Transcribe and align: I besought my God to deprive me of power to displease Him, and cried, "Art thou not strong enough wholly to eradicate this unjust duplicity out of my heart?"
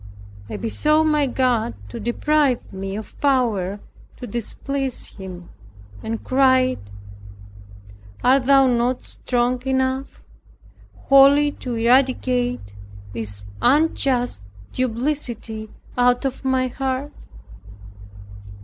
I 0.49 0.57
besought 0.57 1.03
my 1.03 1.27
God 1.27 1.75
to 1.89 1.99
deprive 1.99 2.73
me 2.73 2.95
of 2.95 3.21
power 3.21 3.79
to 4.17 4.25
displease 4.25 5.05
Him, 5.09 5.49
and 6.01 6.23
cried, 6.23 6.79
"Art 8.23 8.47
thou 8.47 8.65
not 8.65 9.03
strong 9.03 9.61
enough 9.67 10.19
wholly 11.01 11.51
to 11.51 11.75
eradicate 11.75 12.73
this 13.13 13.45
unjust 13.61 14.41
duplicity 14.73 15.69
out 15.95 16.25
of 16.25 16.43
my 16.43 16.67
heart?" 16.67 17.13